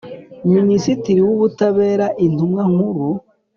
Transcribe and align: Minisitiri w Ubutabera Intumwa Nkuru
Minisitiri 0.55 1.19
w 1.23 1.29
Ubutabera 1.35 2.07
Intumwa 2.25 2.63
Nkuru 2.71 3.07